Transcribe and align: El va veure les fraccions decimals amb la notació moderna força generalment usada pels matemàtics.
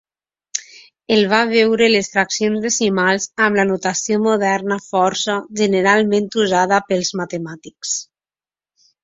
El 1.15 1.19
va 1.33 1.41
veure 1.49 1.89
les 1.91 2.09
fraccions 2.13 2.63
decimals 2.67 3.27
amb 3.49 3.59
la 3.59 3.67
notació 3.73 4.17
moderna 4.25 4.79
força 4.87 5.37
generalment 5.61 6.33
usada 6.47 6.83
pels 6.91 7.15
matemàtics. 7.23 7.95